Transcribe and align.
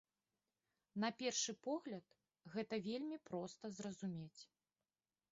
На 1.01 1.09
першы 1.19 1.53
погляд, 1.67 2.05
гэта 2.53 2.79
вельмі 2.87 3.17
проста 3.29 3.71
зразумець. 3.77 4.41